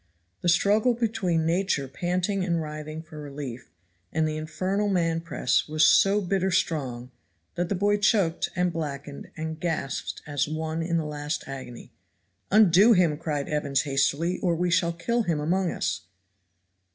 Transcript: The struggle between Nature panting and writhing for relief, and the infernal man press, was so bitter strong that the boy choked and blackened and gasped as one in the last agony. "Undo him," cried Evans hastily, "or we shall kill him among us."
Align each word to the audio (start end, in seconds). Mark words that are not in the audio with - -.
The 0.41 0.49
struggle 0.49 0.95
between 0.95 1.45
Nature 1.45 1.87
panting 1.87 2.43
and 2.43 2.59
writhing 2.59 3.03
for 3.03 3.19
relief, 3.19 3.69
and 4.11 4.27
the 4.27 4.35
infernal 4.35 4.89
man 4.89 5.21
press, 5.21 5.67
was 5.67 5.85
so 5.85 6.21
bitter 6.21 6.49
strong 6.49 7.11
that 7.53 7.69
the 7.69 7.75
boy 7.75 7.97
choked 7.97 8.49
and 8.55 8.73
blackened 8.73 9.29
and 9.37 9.59
gasped 9.59 10.23
as 10.25 10.47
one 10.47 10.81
in 10.81 10.97
the 10.97 11.05
last 11.05 11.43
agony. 11.47 11.91
"Undo 12.49 12.93
him," 12.93 13.15
cried 13.15 13.47
Evans 13.47 13.81
hastily, 13.81 14.39
"or 14.39 14.55
we 14.55 14.71
shall 14.71 14.91
kill 14.91 15.21
him 15.21 15.39
among 15.39 15.69
us." 15.69 16.01